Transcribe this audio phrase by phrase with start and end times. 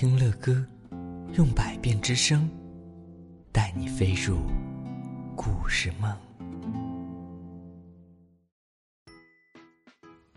[0.00, 0.64] 听乐歌，
[1.36, 2.48] 用百变之声，
[3.50, 4.38] 带你飞入
[5.34, 6.16] 故事梦。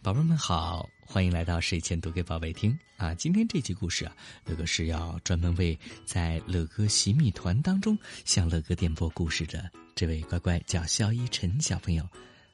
[0.02, 3.14] 宝贝们好，欢迎来到睡前读给宝贝听啊！
[3.14, 12.04] 今天这集故事啊，乐哥是要专门为在乐歌洗米团当中向乐哥点播故事的这位乖乖叫肖一晨小朋友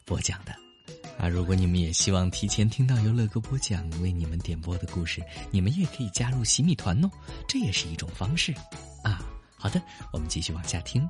[0.03, 0.66] 播讲的。
[1.17, 5.21] 啊，如果你们也希望提前听到由乐哥播讲为你们点播的故事，
[5.51, 7.09] 你们也可以加入洗米团哦，
[7.47, 8.53] 这也是一种方式。
[9.03, 9.25] 啊，
[9.57, 9.81] 好的，
[10.13, 11.09] 我们继续往下听。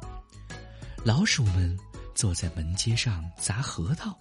[1.04, 1.78] 老鼠们
[2.16, 4.18] 坐在门阶上砸核桃，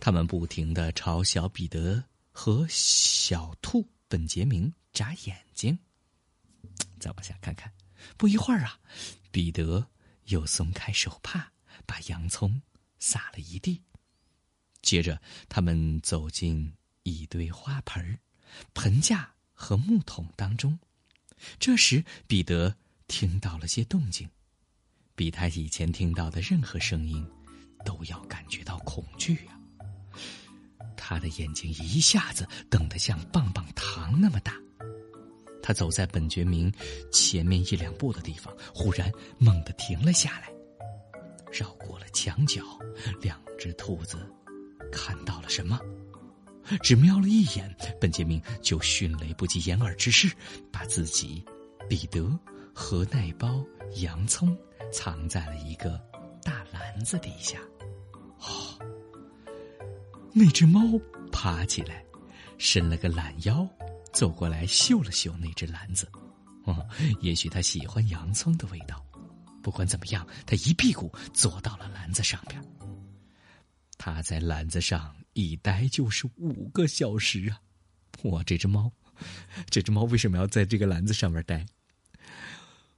[0.00, 2.02] 他们不停的朝小彼得
[2.32, 5.78] 和小兔本杰明眨眼睛。
[6.98, 7.72] 再往下看看，
[8.16, 8.76] 不一会儿啊，
[9.30, 9.86] 彼得
[10.26, 11.46] 又松开手帕，
[11.86, 12.60] 把洋葱
[12.98, 13.80] 撒了一地。
[14.82, 16.72] 接着，他们走进
[17.04, 18.18] 一堆花盆、
[18.74, 20.78] 盆架和木桶当中。
[21.58, 24.28] 这时，彼得听到了些动静，
[25.14, 27.26] 比他以前听到的任何声音
[27.84, 29.58] 都要感觉到恐惧呀。
[30.96, 34.56] 他的眼睛一下子瞪得像棒棒糖那么大。
[35.62, 36.72] 他走在本觉明
[37.12, 40.52] 前面一两步的地方，忽然猛地停了下来，
[41.52, 42.62] 绕过了墙角，
[43.20, 44.18] 两只兔子。
[44.92, 45.80] 看到了什么？
[46.80, 50.30] 只瞄了一眼，本杰明就迅雷不及掩耳之势，
[50.70, 51.44] 把自己、
[51.88, 52.38] 彼得
[52.72, 53.64] 和那包
[53.96, 54.56] 洋葱
[54.92, 56.00] 藏在了一个
[56.44, 57.58] 大篮子底下。
[58.38, 58.78] 哦，
[60.32, 60.80] 那只猫
[61.32, 62.04] 爬起来，
[62.58, 63.68] 伸了个懒腰，
[64.12, 66.08] 走过来嗅了嗅那只篮子。
[66.64, 66.86] 哦，
[67.20, 69.04] 也许它喜欢洋葱的味道。
[69.62, 72.62] 不管怎么样，它一屁股坐到了篮子上边。
[74.04, 77.62] 他在篮子上一待就是五个小时啊！
[78.24, 78.90] 我，这只猫，
[79.70, 81.64] 这只猫为什么要在这个篮子上面待？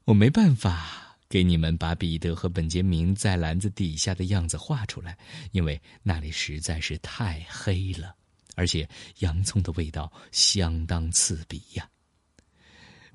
[0.07, 5.19] 我没办法给你们把彼得和本杰明在篮子底下的样子画出来，
[5.53, 8.17] 因为那里实在是太黑了，
[8.55, 8.89] 而且
[9.19, 11.87] 洋葱的味道相当刺鼻呀，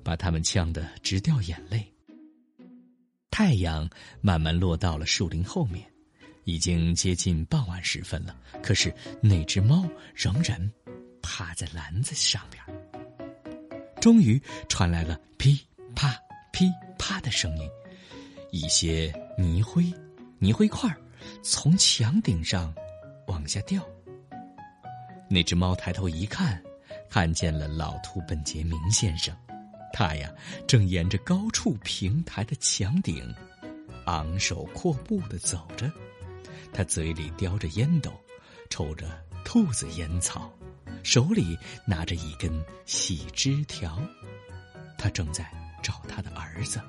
[0.04, 1.92] 把他们呛得直掉眼泪。
[3.32, 3.90] 太阳
[4.20, 5.89] 慢慢落到了树林后面。
[6.50, 10.60] 已经接近傍晚时分了，可是那只猫仍然
[11.22, 12.60] 趴在篮子上边。
[14.00, 15.60] 终于传来了噼
[15.94, 16.12] 啪
[16.50, 16.68] 噼
[16.98, 17.68] 啪的声音，
[18.50, 19.84] 一些泥灰、
[20.40, 20.92] 泥灰块
[21.40, 22.74] 从墙顶上
[23.28, 23.86] 往下掉。
[25.28, 26.60] 那只猫抬头一看，
[27.08, 29.32] 看见了老兔本杰明先生，
[29.92, 30.28] 他呀
[30.66, 33.32] 正沿着高处平台的墙顶，
[34.06, 35.88] 昂首阔步的走着。
[36.72, 38.12] 他嘴里叼着烟斗，
[38.68, 39.06] 抽着
[39.44, 40.52] 兔子烟草，
[41.02, 44.00] 手里拿着一根细枝条。
[44.96, 45.50] 他正在
[45.82, 46.80] 找他的儿子。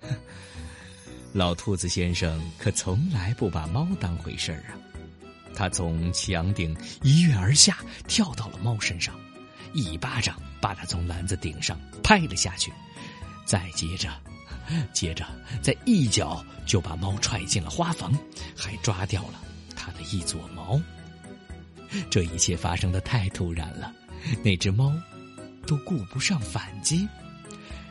[1.32, 4.78] 老兔子先生可从来不把猫当回事儿啊！
[5.54, 7.78] 他从墙顶一跃而下，
[8.08, 9.14] 跳到了猫身上，
[9.72, 12.72] 一巴掌把它从篮子顶上拍了下去，
[13.44, 14.10] 再接着。
[14.92, 15.26] 接着，
[15.62, 18.12] 再一脚就把猫踹进了花房，
[18.56, 19.40] 还抓掉了
[19.76, 20.80] 它的一撮毛。
[22.10, 23.92] 这一切发生的太突然了，
[24.42, 24.92] 那只猫
[25.66, 27.08] 都顾不上反击。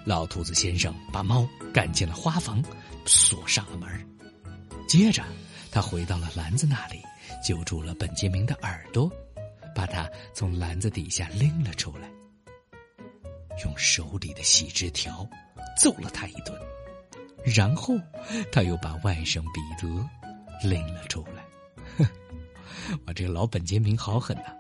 [0.06, 2.61] 老兔子先生把猫赶进了花房，
[3.05, 3.90] 锁上了门。
[4.88, 5.23] 接着，
[5.72, 7.01] 他回到了篮子那里，
[7.41, 9.09] 揪住了本杰明的耳朵，
[9.73, 12.09] 把他从篮子底下拎了出来，
[13.63, 15.25] 用手里的细枝条。
[15.78, 16.57] 揍了他一顿，
[17.44, 17.95] 然后
[18.51, 20.09] 他又把外甥彼得
[20.67, 21.44] 拎了出来。
[21.97, 22.06] 哼，
[23.06, 24.53] 我这个老本杰明好狠呐！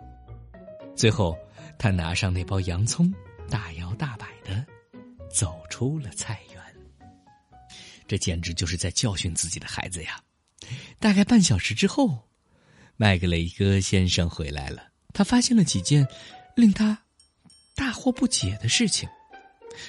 [0.95, 1.37] 最后，
[1.77, 3.13] 他拿上那包洋葱，
[3.49, 4.65] 大摇大摆的
[5.29, 6.61] 走出了菜园。
[8.07, 10.21] 这简直就是在教训自己的孩子呀！
[10.99, 12.27] 大概半小时之后，
[12.95, 16.07] 麦格雷戈先生回来了，他发现了几件
[16.55, 16.97] 令他
[17.75, 19.07] 大惑不解的事情。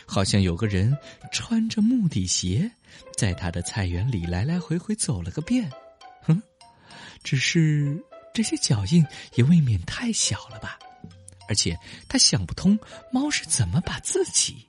[0.07, 0.97] 好像有个人
[1.33, 2.71] 穿着木底鞋，
[3.17, 5.71] 在他的菜园里来来回回走了个遍。
[6.23, 6.43] 哼，
[7.23, 8.03] 只是
[8.33, 9.05] 这些脚印
[9.35, 10.79] 也未免太小了吧？
[11.47, 11.79] 而且
[12.09, 12.79] 他想不通，
[13.13, 14.67] 猫是怎么把自己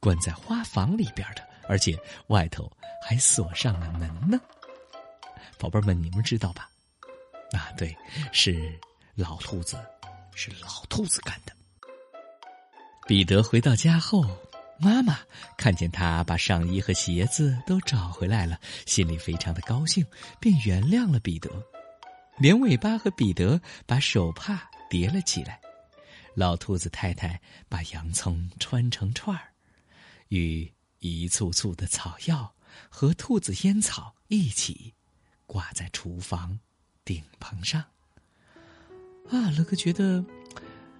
[0.00, 1.96] 关在花房里边的，而且
[2.26, 2.70] 外头
[3.00, 4.40] 还锁上了门呢？
[5.56, 6.68] 宝贝们，你们知道吧？
[7.52, 7.96] 啊，对，
[8.32, 8.76] 是
[9.14, 9.78] 老兔子，
[10.34, 11.52] 是老兔子干的。
[13.06, 14.26] 彼得回到家后。
[14.78, 15.18] 妈妈
[15.56, 20.04] 看见他把上衣和鞋子都找回来了，心里非常的高兴，
[20.38, 21.50] 便原谅了彼得，
[22.38, 25.60] 连尾巴和彼得把手帕叠了起来。
[26.34, 29.52] 老兔子太太把洋葱穿成串儿，
[30.28, 32.54] 与一簇簇的草药
[32.90, 34.92] 和兔子烟草一起
[35.46, 36.60] 挂在厨房
[37.04, 37.82] 顶棚上。
[39.30, 40.22] 啊，乐哥觉得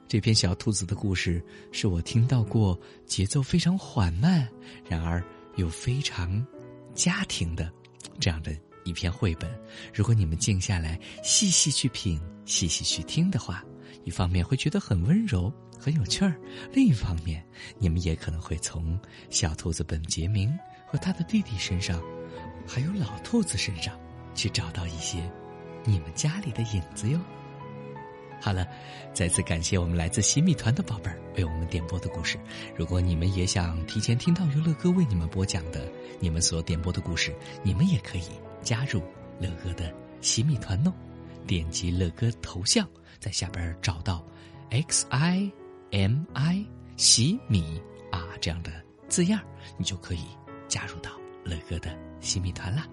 [0.09, 1.43] 这篇小兔子的故事
[1.73, 4.49] 是我听到过节奏非常缓慢，
[4.89, 5.23] 然而
[5.57, 6.47] 又非常
[6.95, 7.73] 家庭的
[8.21, 9.51] 这样的一篇绘本。
[9.93, 13.65] 如果你们静下来细细去品、细细去听的话，
[14.05, 16.33] 一方面会觉得很温柔、很有趣儿；
[16.73, 17.45] 另一方面，
[17.77, 18.97] 你们也可能会从
[19.29, 20.57] 小兔子本杰明
[20.87, 22.01] 和他的弟弟身上，
[22.65, 23.99] 还有老兔子身上，
[24.37, 25.19] 去找到一些
[25.85, 27.19] 你们家里的影子哟。
[28.41, 28.67] 好了，
[29.13, 32.39] 再次感谢我们来自新米团的宝贝儿为我们点播的故事。
[32.77, 35.91] 如果你们也想提前听到由乐哥为你们播讲的
[36.21, 38.29] 你们所点播的故事，你们也可以
[38.63, 39.03] 加入
[39.41, 40.93] 乐哥的新米团哦。
[41.47, 42.87] 点击乐哥头像，
[43.19, 44.25] 在下边找到
[44.71, 45.51] X I
[45.93, 46.65] M I
[46.97, 47.81] 喜米
[48.11, 48.71] 啊这样的
[49.09, 49.41] 字样，
[49.77, 50.25] 你就可以
[50.69, 51.11] 加入到
[51.45, 52.87] 乐哥的新米团啦。